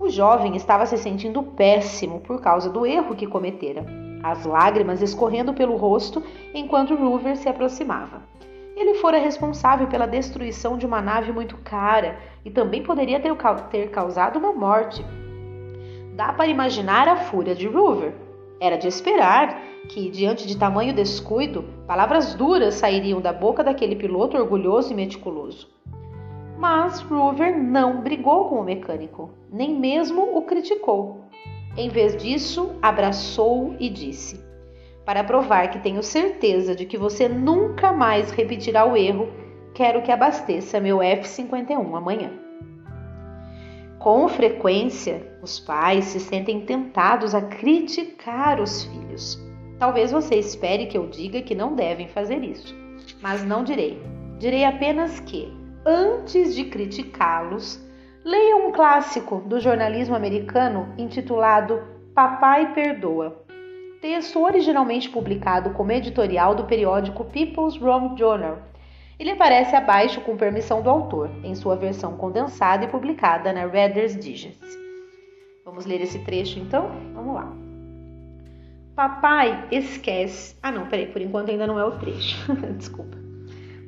O 0.02 0.10
jovem 0.10 0.56
estava 0.56 0.88
se 0.88 0.98
sentindo 0.98 1.44
péssimo 1.44 2.22
por 2.22 2.42
causa 2.42 2.72
do 2.72 2.88
erro 2.88 3.16
que 3.16 3.28
cometera, 3.28 3.86
as 4.24 4.48
lágrimas 4.48 5.00
escorrendo 5.00 5.54
pelo 5.54 5.76
rosto 5.76 6.24
enquanto 6.56 6.96
Hoover 6.96 7.38
se 7.38 7.48
aproximava. 7.48 8.24
Ele 8.76 8.96
fora 8.96 9.20
responsável 9.20 9.86
pela 9.86 10.08
destruição 10.08 10.76
de 10.76 10.88
uma 10.88 11.04
nave 11.04 11.32
muito 11.32 11.56
cara 11.58 12.18
e 12.44 12.50
também 12.50 12.82
poderia 12.82 13.20
ter, 13.20 13.32
ter 13.70 13.92
causado 13.92 14.40
uma 14.40 14.52
morte. 14.52 15.06
Dá 16.16 16.34
para 16.34 16.48
imaginar 16.48 17.08
a 17.08 17.18
fúria 17.18 17.54
de 17.54 17.68
Hoover. 17.68 18.16
Era 18.60 18.78
de 18.78 18.88
esperar 18.88 19.62
que, 19.88 20.10
diante 20.10 20.48
de 20.48 20.58
tamanho 20.58 20.96
descuido, 20.96 21.64
palavras 21.86 22.34
duras 22.34 22.74
sairiam 22.74 23.22
da 23.22 23.32
boca 23.32 23.64
daquele 23.64 23.96
piloto 23.96 24.36
orgulhoso 24.36 24.92
e 24.92 24.96
meticuloso. 24.96 25.70
Mas 26.62 27.00
Rover 27.00 27.58
não 27.58 28.02
brigou 28.02 28.48
com 28.48 28.60
o 28.60 28.64
mecânico, 28.64 29.32
nem 29.52 29.74
mesmo 29.74 30.38
o 30.38 30.44
criticou. 30.44 31.22
Em 31.76 31.90
vez 31.90 32.16
disso, 32.16 32.76
abraçou-o 32.80 33.76
e 33.80 33.90
disse: 33.90 34.40
Para 35.04 35.24
provar 35.24 35.72
que 35.72 35.80
tenho 35.80 36.04
certeza 36.04 36.76
de 36.76 36.86
que 36.86 37.00
você 37.00 37.28
nunca 37.28 37.92
mais 37.92 38.30
repetirá 38.30 38.86
o 38.86 38.96
erro, 38.96 39.28
quero 39.74 40.04
que 40.04 40.12
abasteça 40.12 40.80
meu 40.80 41.02
F-51 41.02 41.98
amanhã. 41.98 42.32
Com 43.98 44.28
frequência, 44.28 45.36
os 45.42 45.60
pais 45.60 46.06
se 46.06 46.20
sentem 46.20 46.62
tentados 46.62 47.34
a 47.34 47.42
criticar 47.42 48.62
os 48.62 48.84
filhos. 48.84 49.44
Talvez 49.80 50.12
você 50.12 50.36
espere 50.36 50.86
que 50.86 50.98
eu 51.00 51.08
diga 51.08 51.42
que 51.42 51.56
não 51.56 51.74
devem 51.74 52.08
fazer 52.08 52.44
isso, 52.44 52.76
mas 53.20 53.44
não 53.44 53.64
direi. 53.64 54.00
Direi 54.38 54.64
apenas 54.64 55.20
que, 55.20 55.60
antes 55.86 56.56
de 56.56 56.66
criticá-los, 56.66 57.84
leiam 58.24 58.68
um 58.68 58.72
clássico 58.72 59.38
do 59.46 59.60
jornalismo 59.60 60.16
americano 60.16 60.94
intitulado 60.98 61.82
Papai 62.14 62.74
Perdoa. 62.74 63.44
Texto 64.02 64.42
originalmente 64.42 65.10
publicado 65.10 65.72
como 65.72 65.92
editorial 65.92 66.56
do 66.56 66.66
periódico 66.66 67.26
People's 67.26 67.80
Wrong 67.80 68.18
Journal 68.18 68.72
ele 69.22 69.30
aparece 69.30 69.76
abaixo 69.76 70.20
com 70.22 70.36
permissão 70.36 70.82
do 70.82 70.90
autor, 70.90 71.30
em 71.44 71.54
sua 71.54 71.76
versão 71.76 72.18
condensada 72.18 72.86
e 72.86 72.88
publicada 72.88 73.54
na 73.54 73.68
Reader's 73.68 74.18
Digest. 74.18 74.60
Vamos 75.64 75.86
ler 75.86 76.02
esse 76.02 76.18
trecho 76.26 76.58
então? 76.58 76.90
Vamos 77.14 77.36
lá. 77.36 77.54
Papai 78.96 79.68
esquece. 79.70 80.56
Ah, 80.64 80.72
não, 80.72 80.88
peraí, 80.88 81.06
por 81.06 81.22
enquanto 81.22 81.52
ainda 81.52 81.68
não 81.68 81.80
é 81.80 81.86
o 81.86 82.00
trecho. 82.00 82.52
Desculpa. 82.76 83.21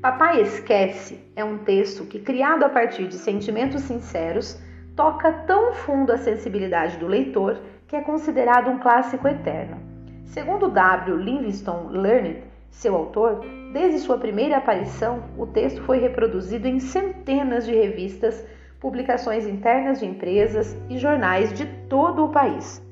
Papai 0.04 0.42
Esquece 0.42 1.18
é 1.34 1.46
um 1.46 1.60
texto 1.60 2.04
que, 2.04 2.20
criado 2.20 2.66
a 2.66 2.68
partir 2.68 3.08
de 3.08 3.16
sentimentos 3.16 3.84
sinceros, 3.84 4.62
toca 4.98 5.32
tão 5.48 5.72
fundo 5.72 6.12
a 6.12 6.18
sensibilidade 6.18 6.98
do 6.98 7.08
leitor 7.08 7.62
que 7.88 7.96
é 7.96 8.02
considerado 8.02 8.70
um 8.70 8.80
clássico 8.80 9.26
eterno. 9.30 9.78
Segundo 10.26 10.68
W. 10.68 11.16
Livingstone 11.16 11.98
Learned, 11.98 12.44
seu 12.70 12.98
autor, 12.98 13.46
desde 13.72 14.00
sua 14.00 14.18
primeira 14.18 14.58
aparição, 14.58 15.24
o 15.38 15.48
texto 15.48 15.82
foi 15.84 16.00
reproduzido 16.00 16.68
em 16.68 16.82
centenas 16.82 17.66
de 17.66 17.74
revistas, 17.74 18.46
publicações 18.82 19.48
internas 19.48 20.02
de 20.02 20.06
empresas 20.06 20.76
e 20.90 20.98
jornais 20.98 21.54
de 21.54 21.66
todo 21.88 22.26
o 22.26 22.30
país. 22.30 22.86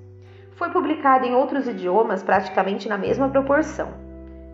Foi 0.53 0.70
publicado 0.70 1.25
em 1.25 1.36
outros 1.36 1.68
idiomas 1.68 2.24
praticamente 2.24 2.88
na 2.88 2.98
mesma 2.98 3.27
proporção. 3.27 4.11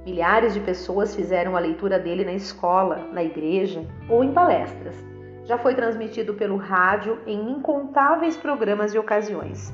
Milhares 0.08 0.54
de 0.54 0.62
pessoas 0.62 1.14
fizeram 1.14 1.58
a 1.58 1.60
leitura 1.60 2.00
dele 2.00 2.24
na 2.24 2.32
escola, 2.32 3.10
na 3.12 3.22
igreja 3.22 3.86
ou 4.08 4.24
em 4.24 4.32
palestras. 4.32 4.96
Já 5.44 5.58
foi 5.58 5.76
transmitido 5.76 6.34
pelo 6.34 6.56
rádio 6.56 7.20
em 7.28 7.52
incontáveis 7.52 8.38
programas 8.38 8.94
e 8.94 8.98
ocasiões. 8.98 9.74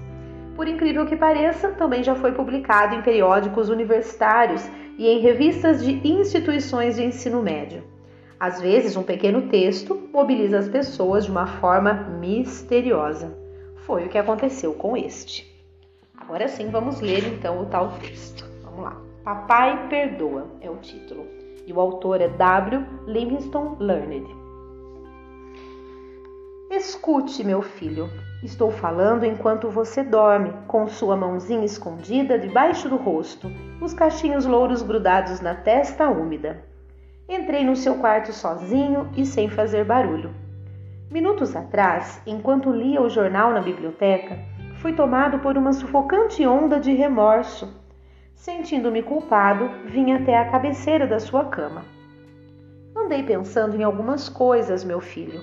Por 0.56 0.68
incrível 0.68 1.06
que 1.06 1.16
pareça, 1.16 1.70
também 1.74 2.04
já 2.04 2.16
foi 2.16 2.32
publicado 2.32 2.96
em 2.96 3.04
periódicos 3.04 3.70
universitários 3.70 4.68
e 4.98 5.08
em 5.08 5.20
revistas 5.20 5.86
de 5.86 6.02
instituições 6.04 6.96
de 6.96 7.04
ensino 7.04 7.44
médio. 7.44 7.84
Às 8.40 8.60
vezes, 8.60 8.98
um 8.98 9.04
pequeno 9.04 9.44
texto 9.50 10.10
mobiliza 10.12 10.58
as 10.58 10.68
pessoas 10.68 11.25
de 11.25 11.32
uma 11.32 11.46
forma 11.46 11.94
misteriosa. 12.20 13.38
Foi 13.86 14.08
o 14.08 14.10
que 14.10 14.18
aconteceu 14.18 14.74
com 14.74 14.98
este. 14.98 15.63
Agora 16.18 16.48
sim, 16.48 16.72
vamos 16.72 17.02
ler 17.02 17.24
então 17.28 17.62
o 17.62 17.68
tal 17.68 17.92
texto. 18.00 18.44
Vamos 18.63 18.84
lá. 18.84 19.02
Papai 19.24 19.88
Perdoa 19.88 20.48
é 20.60 20.70
o 20.70 20.75
título. 20.75 21.25
E 21.65 21.72
o 21.72 21.80
autor 21.80 22.20
é 22.20 22.27
W. 22.27 22.86
Livingstone 23.08 23.77
Learned. 23.80 24.27
Escute, 26.70 27.42
meu 27.42 27.62
filho. 27.62 28.10
Estou 28.44 28.70
falando 28.70 29.24
enquanto 29.24 29.70
você 29.70 30.03
dorme, 30.03 30.51
com 30.68 30.88
sua 30.88 31.15
mãozinha 31.15 31.63
escondida 31.63 32.38
debaixo 32.38 32.89
do 32.89 32.98
rosto, 32.98 33.50
os 33.82 33.94
cachinhos 33.94 34.46
louros 34.46 34.82
grudados 34.82 35.39
na 35.39 35.56
testa 35.56 36.10
úmida. 36.10 36.62
Entrei 37.30 37.63
no 37.63 37.77
seu 37.77 37.96
quarto 38.00 38.34
sozinho 38.34 39.10
e 39.15 39.25
sem 39.25 39.48
fazer 39.48 39.86
barulho. 39.86 40.36
Minutos 41.10 41.56
atrás, 41.56 42.22
enquanto 42.27 42.74
lia 42.74 43.01
o 43.01 43.10
jornal 43.10 43.53
na 43.53 43.62
biblioteca, 43.62 44.38
fui 44.82 44.92
tomado 44.92 45.39
por 45.39 45.58
uma 45.58 45.72
sufocante 45.72 46.46
onda 46.46 46.77
de 46.77 46.92
remorso. 46.92 47.83
Sentindo-me 48.43 49.01
culpado, 49.01 49.69
vim 49.85 50.12
até 50.12 50.38
a 50.38 50.51
cabeceira 50.51 51.07
da 51.07 51.17
sua 51.17 51.45
cama. 51.45 51.85
Andei 52.93 53.23
pensando 53.23 53.75
em 53.75 53.83
algumas 53.83 54.27
coisas, 54.27 54.83
meu 54.83 55.00
filho. 55.00 55.39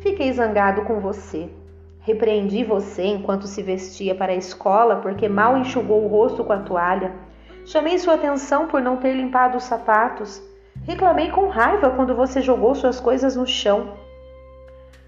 Fiquei 0.00 0.32
zangado 0.32 0.82
com 0.82 0.98
você 0.98 1.48
Repreendi 2.06 2.62
você 2.62 3.02
enquanto 3.02 3.48
se 3.48 3.60
vestia 3.64 4.14
para 4.14 4.30
a 4.30 4.36
escola 4.36 5.00
porque 5.00 5.28
mal 5.28 5.56
enxugou 5.56 6.04
o 6.04 6.06
rosto 6.06 6.44
com 6.44 6.52
a 6.52 6.60
toalha. 6.60 7.12
Chamei 7.64 7.98
sua 7.98 8.14
atenção 8.14 8.68
por 8.68 8.80
não 8.80 8.98
ter 8.98 9.12
limpado 9.12 9.56
os 9.56 9.64
sapatos. 9.64 10.40
Reclamei 10.84 11.32
com 11.32 11.48
raiva 11.48 11.90
quando 11.90 12.14
você 12.14 12.40
jogou 12.40 12.76
suas 12.76 13.00
coisas 13.00 13.34
no 13.34 13.44
chão. 13.44 13.94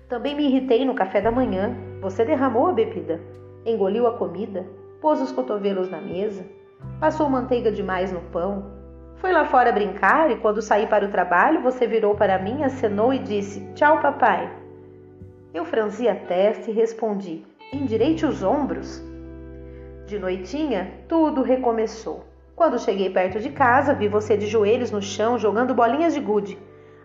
Também 0.09 0.35
me 0.35 0.49
irritei 0.49 0.85
no 0.85 0.93
café 0.93 1.21
da 1.21 1.31
manhã. 1.31 1.73
Você 2.01 2.25
derramou 2.25 2.67
a 2.67 2.73
bebida, 2.73 3.21
engoliu 3.65 4.09
a 4.09 4.19
comida, 4.19 4.67
pôs 5.01 5.21
os 5.21 5.31
cotovelos 5.31 5.89
na 5.89 6.01
mesa, 6.01 6.45
passou 7.01 7.29
manteiga 7.29 7.71
demais 7.71 8.13
no 8.13 8.21
pão. 8.21 8.79
Fui 9.17 9.33
lá 9.33 9.45
fora 9.45 9.73
brincar 9.73 10.31
e 10.31 10.37
quando 10.37 10.63
saí 10.63 10.87
para 10.87 11.05
o 11.05 11.11
trabalho, 11.11 11.63
você 11.63 11.87
virou 11.87 12.15
para 12.15 12.39
mim, 12.39 12.63
acenou 12.63 13.13
e 13.13 13.19
disse: 13.19 13.67
Tchau, 13.75 14.01
papai. 14.01 14.51
Eu 15.53 15.65
franzi 15.65 16.09
a 16.09 16.15
testa 16.15 16.71
e 16.71 16.75
respondi: 16.75 17.45
Endireite 17.73 18.25
os 18.25 18.43
ombros. 18.43 19.03
De 20.07 20.19
noitinha, 20.19 20.93
tudo 21.09 21.43
recomeçou. 21.43 22.25
Quando 22.55 22.79
cheguei 22.79 23.11
perto 23.11 23.39
de 23.39 23.51
casa, 23.51 23.95
vi 23.95 24.09
você 24.09 24.37
de 24.37 24.47
joelhos 24.47 24.91
no 24.91 25.03
chão 25.03 25.39
jogando 25.39 25.75
bolinhas 25.75 26.15
de 26.15 26.21
gude. 26.21 26.59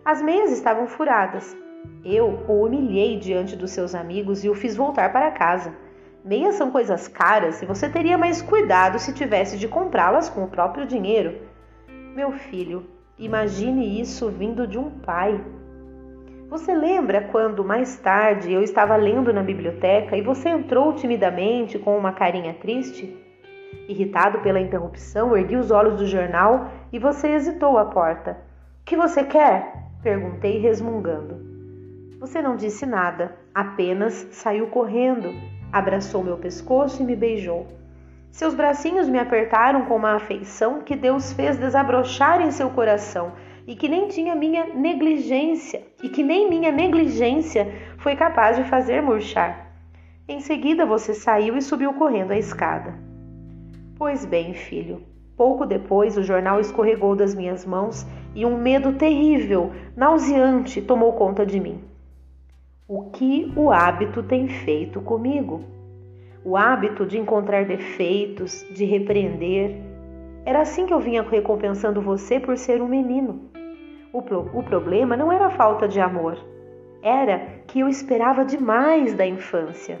As 0.04 0.20
meias 0.20 0.50
estavam 0.50 0.86
furadas. 0.86 1.56
Eu 2.04 2.44
o 2.48 2.64
humilhei 2.64 3.18
diante 3.18 3.54
dos 3.54 3.70
seus 3.70 3.94
amigos 3.94 4.42
e 4.44 4.48
o 4.48 4.54
fiz 4.54 4.74
voltar 4.76 5.12
para 5.12 5.30
casa. 5.30 5.74
Meias 6.24 6.54
são 6.54 6.70
coisas 6.70 7.06
caras 7.06 7.60
e 7.60 7.66
você 7.66 7.86
teria 7.86 8.16
mais 8.16 8.40
cuidado 8.40 8.98
se 8.98 9.12
tivesse 9.12 9.58
de 9.58 9.68
comprá-las 9.68 10.30
com 10.30 10.42
o 10.42 10.48
próprio 10.48 10.86
dinheiro. 10.86 11.34
Meu 12.16 12.32
filho, 12.32 12.86
imagine 13.18 14.00
isso 14.00 14.30
vindo 14.30 14.66
de 14.66 14.78
um 14.78 14.88
pai. 14.88 15.38
Você 16.48 16.74
lembra 16.74 17.28
quando 17.30 17.62
mais 17.62 17.98
tarde 17.98 18.50
eu 18.50 18.62
estava 18.62 18.96
lendo 18.96 19.34
na 19.34 19.42
biblioteca 19.42 20.16
e 20.16 20.22
você 20.22 20.48
entrou 20.48 20.94
timidamente 20.94 21.78
com 21.78 21.94
uma 21.94 22.12
carinha 22.12 22.54
triste? 22.54 23.14
Irritado 23.86 24.38
pela 24.38 24.60
interrupção, 24.60 25.36
ergui 25.36 25.56
os 25.56 25.70
olhos 25.70 25.98
do 25.98 26.06
jornal 26.06 26.70
e 26.90 26.98
você 26.98 27.32
hesitou 27.32 27.76
à 27.76 27.84
porta. 27.84 28.38
Que 28.82 28.96
você 28.96 29.24
quer? 29.24 29.74
Perguntei 30.02 30.58
resmungando. 30.58 31.36
Você 32.18 32.40
não 32.40 32.56
disse 32.56 32.86
nada, 32.86 33.36
apenas 33.54 34.26
saiu 34.30 34.68
correndo, 34.68 35.28
abraçou 35.74 36.22
meu 36.22 36.36
pescoço 36.36 37.02
e 37.02 37.04
me 37.04 37.16
beijou. 37.16 37.66
Seus 38.30 38.54
bracinhos 38.54 39.08
me 39.08 39.18
apertaram 39.18 39.86
com 39.86 39.96
uma 39.96 40.14
afeição 40.14 40.82
que 40.82 40.94
Deus 40.94 41.32
fez 41.32 41.58
desabrochar 41.58 42.40
em 42.40 42.52
seu 42.52 42.70
coração 42.70 43.32
e 43.66 43.74
que 43.74 43.88
nem 43.88 44.06
tinha 44.06 44.36
minha 44.36 44.66
negligência, 44.66 45.82
e 46.00 46.08
que 46.08 46.22
nem 46.22 46.48
minha 46.48 46.70
negligência 46.70 47.72
foi 47.98 48.14
capaz 48.14 48.56
de 48.56 48.62
fazer 48.64 49.02
murchar. 49.02 49.72
Em 50.28 50.38
seguida 50.38 50.86
você 50.86 51.12
saiu 51.12 51.56
e 51.56 51.62
subiu 51.62 51.92
correndo 51.94 52.30
a 52.30 52.38
escada. 52.38 52.94
Pois 53.98 54.24
bem, 54.24 54.54
filho, 54.54 55.02
pouco 55.36 55.66
depois 55.66 56.16
o 56.16 56.22
jornal 56.22 56.60
escorregou 56.60 57.16
das 57.16 57.34
minhas 57.34 57.66
mãos 57.66 58.06
e 58.32 58.46
um 58.46 58.56
medo 58.56 58.92
terrível, 58.92 59.72
nauseante, 59.96 60.80
tomou 60.80 61.14
conta 61.14 61.44
de 61.44 61.58
mim. 61.58 61.93
O 62.86 63.04
que 63.04 63.50
o 63.56 63.70
hábito 63.72 64.22
tem 64.22 64.46
feito 64.46 65.00
comigo? 65.00 65.64
O 66.44 66.54
hábito 66.54 67.06
de 67.06 67.18
encontrar 67.18 67.64
defeitos, 67.64 68.62
de 68.74 68.84
repreender. 68.84 69.80
Era 70.44 70.60
assim 70.60 70.84
que 70.84 70.92
eu 70.92 71.00
vinha 71.00 71.22
recompensando 71.22 72.02
você 72.02 72.38
por 72.38 72.58
ser 72.58 72.82
um 72.82 72.86
menino. 72.86 73.48
O, 74.12 74.20
pro, 74.20 74.50
o 74.52 74.62
problema 74.62 75.16
não 75.16 75.32
era 75.32 75.46
a 75.46 75.50
falta 75.50 75.88
de 75.88 75.98
amor, 75.98 76.36
era 77.02 77.62
que 77.66 77.80
eu 77.80 77.88
esperava 77.88 78.44
demais 78.44 79.14
da 79.14 79.26
infância. 79.26 79.98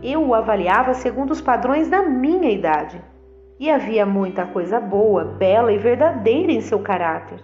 Eu 0.00 0.24
o 0.24 0.32
avaliava 0.32 0.94
segundo 0.94 1.32
os 1.32 1.40
padrões 1.40 1.90
da 1.90 2.04
minha 2.04 2.52
idade. 2.52 3.02
E 3.58 3.68
havia 3.68 4.06
muita 4.06 4.46
coisa 4.46 4.78
boa, 4.78 5.24
bela 5.24 5.72
e 5.72 5.78
verdadeira 5.78 6.52
em 6.52 6.60
seu 6.60 6.78
caráter. 6.78 7.40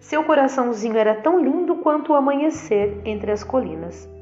Seu 0.00 0.24
coraçãozinho 0.24 0.96
era 0.96 1.14
tão 1.14 1.38
lindo 1.38 1.76
quanto 1.76 2.12
o 2.12 2.16
amanhecer 2.16 3.02
entre 3.04 3.30
as 3.30 3.44
colinas. 3.44 4.13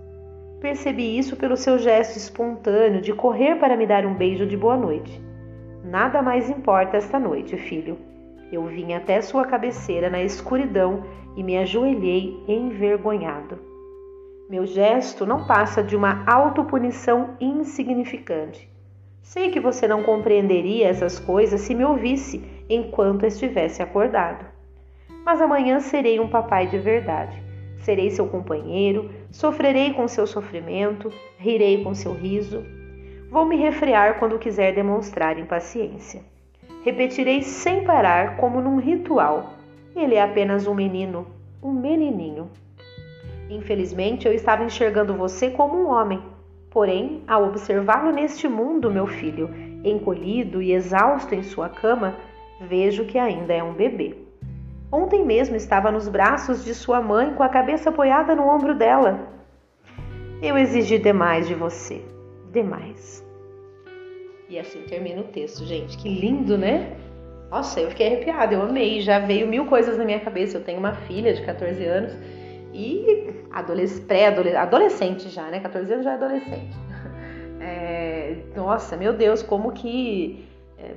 Percebi 0.62 1.18
isso 1.18 1.36
pelo 1.36 1.56
seu 1.56 1.76
gesto 1.76 2.16
espontâneo 2.16 3.02
de 3.02 3.12
correr 3.12 3.56
para 3.56 3.76
me 3.76 3.86
dar 3.86 4.06
um 4.06 4.14
beijo 4.14 4.46
de 4.46 4.56
boa 4.56 4.76
noite. 4.76 5.20
Nada 5.84 6.22
mais 6.22 6.48
importa 6.48 6.96
esta 6.96 7.18
noite, 7.18 7.56
filho. 7.58 7.98
Eu 8.50 8.64
vim 8.64 8.94
até 8.94 9.20
sua 9.20 9.44
cabeceira 9.44 10.08
na 10.08 10.22
escuridão 10.22 11.04
e 11.36 11.42
me 11.42 11.58
ajoelhei 11.58 12.42
envergonhado. 12.46 13.58
Meu 14.48 14.64
gesto 14.64 15.26
não 15.26 15.46
passa 15.46 15.82
de 15.82 15.96
uma 15.96 16.24
autopunição 16.26 17.36
insignificante. 17.40 18.70
Sei 19.20 19.50
que 19.50 19.60
você 19.60 19.86
não 19.86 20.02
compreenderia 20.02 20.88
essas 20.88 21.18
coisas 21.18 21.60
se 21.60 21.74
me 21.74 21.84
ouvisse 21.84 22.42
enquanto 22.70 23.26
estivesse 23.26 23.82
acordado 23.82 24.52
mas 25.24 25.40
amanhã 25.40 25.80
serei 25.80 26.20
um 26.20 26.28
papai 26.28 26.66
de 26.66 26.78
verdade. 26.78 27.40
Serei 27.78 28.10
seu 28.10 28.26
companheiro, 28.26 29.10
sofrerei 29.32 29.94
com 29.94 30.06
seu 30.06 30.26
sofrimento, 30.26 31.10
rirei 31.38 31.82
com 31.82 31.94
seu 31.94 32.12
riso. 32.12 32.62
Vou 33.30 33.46
me 33.46 33.56
refrear 33.56 34.18
quando 34.18 34.38
quiser 34.38 34.74
demonstrar 34.74 35.38
impaciência. 35.38 36.22
Repetirei 36.84 37.42
sem 37.42 37.84
parar, 37.84 38.36
como 38.36 38.60
num 38.60 38.76
ritual. 38.76 39.54
Ele 39.96 40.16
é 40.16 40.22
apenas 40.22 40.66
um 40.66 40.74
menino, 40.74 41.26
um 41.62 41.72
menininho. 41.72 42.50
Infelizmente, 43.48 44.26
eu 44.26 44.34
estava 44.34 44.64
enxergando 44.64 45.14
você 45.14 45.50
como 45.50 45.76
um 45.76 45.88
homem. 45.88 46.22
Porém, 46.70 47.22
ao 47.26 47.44
observá-lo 47.44 48.12
neste 48.12 48.48
mundo, 48.48 48.90
meu 48.90 49.06
filho, 49.06 49.50
encolhido 49.84 50.62
e 50.62 50.72
exausto 50.72 51.34
em 51.34 51.42
sua 51.42 51.68
cama, 51.68 52.16
vejo 52.60 53.04
que 53.06 53.18
ainda 53.18 53.52
é 53.52 53.62
um 53.62 53.72
bebê. 53.72 54.31
Ontem 54.92 55.24
mesmo 55.24 55.56
estava 55.56 55.90
nos 55.90 56.06
braços 56.06 56.62
de 56.62 56.74
sua 56.74 57.00
mãe 57.00 57.32
com 57.32 57.42
a 57.42 57.48
cabeça 57.48 57.88
apoiada 57.88 58.36
no 58.36 58.46
ombro 58.46 58.74
dela. 58.74 59.26
Eu 60.42 60.58
exigi 60.58 60.98
demais 60.98 61.48
de 61.48 61.54
você, 61.54 62.04
demais. 62.52 63.26
E 64.50 64.58
assim 64.58 64.82
termina 64.82 65.22
o 65.22 65.24
texto, 65.24 65.64
gente. 65.64 65.96
Que 65.96 66.10
lindo, 66.10 66.58
né? 66.58 66.94
Nossa, 67.50 67.80
eu 67.80 67.88
fiquei 67.88 68.08
arrepiada, 68.08 68.52
eu 68.52 68.60
amei. 68.60 69.00
Já 69.00 69.18
veio 69.18 69.48
mil 69.48 69.64
coisas 69.64 69.96
na 69.96 70.04
minha 70.04 70.20
cabeça. 70.20 70.58
Eu 70.58 70.64
tenho 70.64 70.78
uma 70.78 70.92
filha 70.92 71.32
de 71.32 71.40
14 71.40 71.82
anos 71.86 72.12
e 72.74 73.32
pré-adolescente 74.06 75.30
já, 75.30 75.44
né? 75.44 75.60
14 75.60 75.90
anos 75.90 76.04
já 76.04 76.12
é 76.12 76.14
adolescente. 76.14 76.76
É, 77.64 78.38
nossa, 78.56 78.96
meu 78.96 79.12
Deus, 79.12 79.40
como 79.40 79.70
que 79.70 80.44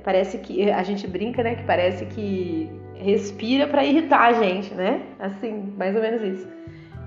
parece 0.02 0.38
que 0.38 0.70
a 0.70 0.82
gente 0.82 1.06
brinca, 1.06 1.42
né? 1.42 1.56
Que 1.56 1.64
parece 1.64 2.06
que 2.06 2.70
respira 2.94 3.66
para 3.66 3.84
irritar 3.84 4.22
a 4.22 4.32
gente, 4.32 4.74
né? 4.74 5.02
Assim, 5.18 5.72
mais 5.76 5.94
ou 5.94 6.02
menos 6.02 6.22
isso. 6.22 6.48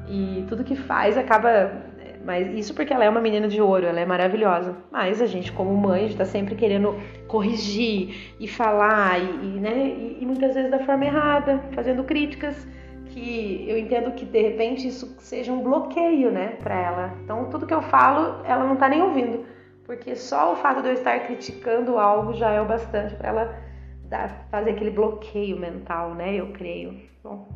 E 0.07 0.45
tudo 0.47 0.63
que 0.63 0.75
faz 0.75 1.17
acaba. 1.17 1.87
Mas 2.25 2.47
isso 2.53 2.73
porque 2.73 2.93
ela 2.93 3.05
é 3.05 3.09
uma 3.09 3.21
menina 3.21 3.47
de 3.47 3.61
ouro, 3.61 3.85
ela 3.85 3.99
é 3.99 4.05
maravilhosa. 4.05 4.75
Mas 4.91 5.21
a 5.21 5.25
gente, 5.25 5.51
como 5.51 5.75
mãe, 5.75 6.05
está 6.07 6.25
sempre 6.25 6.53
querendo 6.55 6.95
corrigir 7.27 8.35
e 8.39 8.47
falar, 8.47 9.19
e, 9.19 9.23
e 9.23 9.59
né? 9.59 9.87
E, 9.87 10.17
e, 10.21 10.25
muitas 10.25 10.53
vezes 10.53 10.69
da 10.69 10.79
forma 10.79 11.05
errada, 11.05 11.61
fazendo 11.73 12.03
críticas 12.03 12.67
que 13.09 13.65
eu 13.67 13.77
entendo 13.77 14.11
que 14.11 14.25
de 14.25 14.41
repente 14.41 14.87
isso 14.87 15.15
seja 15.19 15.51
um 15.51 15.61
bloqueio, 15.61 16.31
né, 16.31 16.57
para 16.61 16.79
ela. 16.79 17.13
Então 17.23 17.49
tudo 17.49 17.65
que 17.65 17.73
eu 17.73 17.81
falo, 17.81 18.43
ela 18.45 18.65
não 18.65 18.75
tá 18.75 18.87
nem 18.87 19.01
ouvindo, 19.01 19.45
porque 19.89 20.15
só 20.15 20.54
o 20.54 20.56
fato 20.56 20.84
de 20.84 20.89
eu 20.89 20.93
estar 20.93 21.19
criticando 21.21 21.97
algo 21.97 22.32
já 22.36 22.52
é 22.52 22.62
o 22.62 22.65
bastante 22.65 23.15
para 23.15 23.30
ela 23.30 23.60
dar, 24.04 24.45
fazer 24.52 24.69
aquele 24.69 24.91
bloqueio 24.91 25.60
mental, 25.60 26.13
né? 26.13 26.36
Eu 26.36 26.54
creio. 26.54 27.02
Bom, 27.23 27.49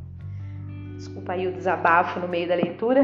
desculpa 0.96 1.34
aí 1.34 1.48
o 1.48 1.54
desabafo 1.54 2.20
no 2.20 2.28
meio 2.28 2.48
da 2.48 2.56
leitura, 2.56 3.04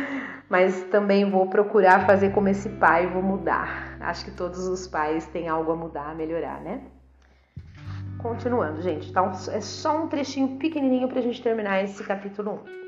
mas 0.48 0.82
também 0.84 1.28
vou 1.28 1.46
procurar 1.46 2.06
fazer 2.06 2.32
como 2.32 2.48
esse 2.48 2.70
pai, 2.70 3.06
vou 3.06 3.22
mudar. 3.22 3.98
Acho 4.00 4.24
que 4.24 4.30
todos 4.30 4.66
os 4.66 4.88
pais 4.88 5.26
têm 5.26 5.46
algo 5.46 5.72
a 5.72 5.76
mudar, 5.76 6.12
a 6.12 6.14
melhorar, 6.14 6.62
né? 6.62 6.80
Continuando, 8.16 8.80
gente, 8.80 9.10
então 9.10 9.30
é 9.52 9.60
só 9.60 10.04
um 10.04 10.08
trechinho 10.08 10.56
pequenininho 10.56 11.06
para 11.06 11.18
a 11.18 11.22
gente 11.22 11.42
terminar 11.42 11.84
esse 11.84 12.02
capítulo 12.02 12.62
1. 12.76 12.79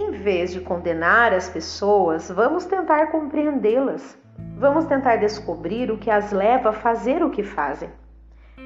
Em 0.00 0.12
vez 0.12 0.52
de 0.52 0.60
condenar 0.60 1.34
as 1.34 1.48
pessoas, 1.48 2.30
vamos 2.30 2.64
tentar 2.64 3.10
compreendê-las. 3.10 4.16
Vamos 4.56 4.84
tentar 4.84 5.16
descobrir 5.16 5.90
o 5.90 5.98
que 5.98 6.08
as 6.08 6.30
leva 6.30 6.68
a 6.68 6.72
fazer 6.72 7.20
o 7.20 7.30
que 7.30 7.42
fazem. 7.42 7.90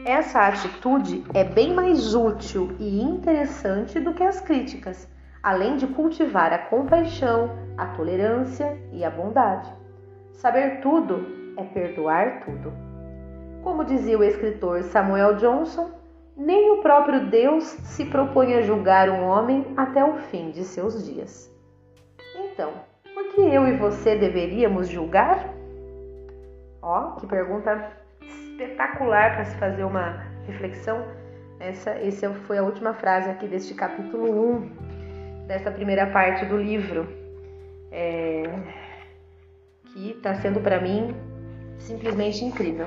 Essa 0.04 0.40
atitude 0.40 1.24
é 1.32 1.42
bem 1.42 1.72
mais 1.72 2.14
útil 2.14 2.76
e 2.78 3.00
interessante 3.00 3.98
do 3.98 4.12
que 4.12 4.22
as 4.22 4.42
críticas, 4.42 5.08
além 5.42 5.78
de 5.78 5.86
cultivar 5.86 6.52
a 6.52 6.58
compaixão, 6.58 7.56
a 7.78 7.86
tolerância 7.86 8.78
e 8.92 9.02
a 9.02 9.08
bondade. 9.08 9.72
Saber 10.32 10.82
tudo 10.82 11.54
é 11.56 11.64
perdoar 11.64 12.40
tudo. 12.44 12.74
Como 13.62 13.86
dizia 13.86 14.18
o 14.18 14.22
escritor 14.22 14.82
Samuel 14.82 15.36
Johnson, 15.36 15.92
nem 16.36 16.70
o 16.70 16.82
próprio 16.82 17.26
Deus 17.28 17.64
se 17.64 18.04
propõe 18.06 18.54
a 18.54 18.62
julgar 18.62 19.08
um 19.08 19.24
homem 19.24 19.66
até 19.76 20.04
o 20.04 20.14
fim 20.14 20.50
de 20.50 20.64
seus 20.64 21.04
dias. 21.04 21.50
Então, 22.36 22.72
por 23.14 23.28
que 23.28 23.40
eu 23.40 23.66
e 23.66 23.76
você 23.76 24.16
deveríamos 24.16 24.88
julgar? 24.88 25.52
Ó, 26.80 27.12
que 27.12 27.26
pergunta 27.26 27.92
espetacular 28.22 29.34
para 29.34 29.44
se 29.44 29.56
fazer 29.56 29.84
uma 29.84 30.24
reflexão. 30.46 31.04
Essa, 31.60 31.90
essa 31.90 32.30
foi 32.46 32.58
a 32.58 32.62
última 32.62 32.92
frase 32.94 33.30
aqui 33.30 33.46
deste 33.46 33.74
capítulo 33.74 34.56
1, 34.56 35.46
dessa 35.46 35.70
primeira 35.70 36.06
parte 36.06 36.44
do 36.46 36.56
livro, 36.56 37.06
é, 37.92 38.42
que 39.84 40.10
está 40.10 40.34
sendo 40.34 40.60
para 40.60 40.80
mim 40.80 41.14
simplesmente 41.78 42.44
incrível. 42.44 42.86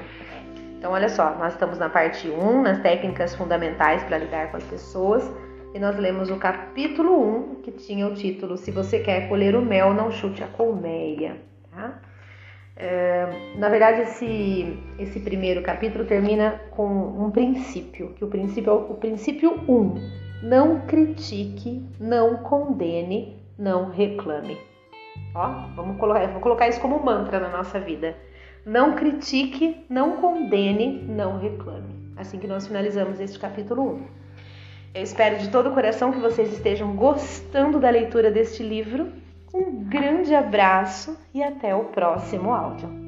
Então, 0.85 0.93
olha 0.93 1.09
só, 1.09 1.33
nós 1.33 1.53
estamos 1.53 1.79
na 1.79 1.89
parte 1.89 2.29
1, 2.29 2.61
nas 2.61 2.79
técnicas 2.79 3.33
fundamentais 3.33 4.03
para 4.03 4.19
lidar 4.19 4.51
com 4.51 4.57
as 4.57 4.63
pessoas, 4.65 5.27
e 5.73 5.79
nós 5.79 5.97
lemos 5.97 6.29
o 6.29 6.37
capítulo 6.37 7.19
1, 7.53 7.61
que 7.63 7.71
tinha 7.71 8.05
o 8.05 8.13
título 8.13 8.55
Se 8.55 8.69
você 8.69 8.99
quer 8.99 9.27
colher 9.27 9.55
o 9.55 9.63
mel, 9.63 9.95
não 9.95 10.11
chute 10.11 10.43
a 10.43 10.47
colmeia. 10.47 11.37
Tá? 11.71 11.99
É, 12.75 13.55
na 13.57 13.67
verdade, 13.67 14.01
esse, 14.01 14.77
esse 14.99 15.19
primeiro 15.21 15.63
capítulo 15.63 16.05
termina 16.05 16.61
com 16.69 16.85
um 16.85 17.31
princípio, 17.31 18.13
que 18.13 18.23
o 18.23 18.27
princípio 18.27 18.69
é 18.69 18.73
o, 18.73 18.91
o 18.91 18.93
princípio 18.93 19.59
1. 19.67 19.73
Um, 19.73 19.95
não 20.43 20.81
critique, 20.81 21.83
não 21.99 22.37
condene, 22.43 23.43
não 23.57 23.89
reclame. 23.89 24.59
Ó, 25.33 25.47
vamos 25.75 25.97
colocar, 25.97 26.27
vou 26.27 26.41
colocar 26.41 26.67
isso 26.67 26.79
como 26.79 27.03
mantra 27.03 27.39
na 27.39 27.49
nossa 27.49 27.79
vida. 27.79 28.15
Não 28.65 28.95
critique, 28.95 29.85
não 29.87 30.17
condene, 30.17 31.03
não 31.07 31.37
reclame. 31.37 31.93
Assim 32.17 32.39
que 32.39 32.47
nós 32.47 32.65
finalizamos 32.65 33.19
este 33.19 33.37
capítulo 33.37 33.95
1. 33.95 34.07
Eu 34.95 35.03
espero 35.03 35.37
de 35.37 35.49
todo 35.49 35.69
o 35.69 35.73
coração 35.73 36.11
que 36.11 36.19
vocês 36.19 36.51
estejam 36.51 36.95
gostando 36.95 37.79
da 37.79 37.89
leitura 37.89 38.31
deste 38.31 38.63
livro 38.63 39.11
um 39.53 39.85
grande 39.85 40.35
abraço 40.35 41.17
e 41.33 41.41
até 41.41 41.73
o 41.73 41.85
próximo 41.85 42.51
áudio. 42.51 43.04